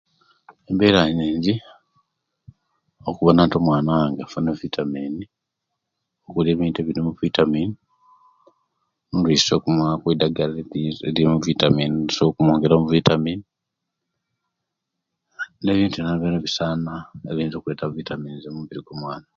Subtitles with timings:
[0.69, 1.53] Embera yinji
[3.09, 5.13] okubona nti omwana wange afuna vitamin
[6.23, 7.69] mugulira ebintu ebirimu vitamin,
[9.15, 10.55] oluisi okumuwa ku eidagala
[11.07, 13.39] eririmu vitamin erisobola okumwongera mu vitamin
[15.63, 16.93] nebintu byobyona ebisana
[17.29, 19.27] ebiyinza okuleta vitamin omubiri gwa mwana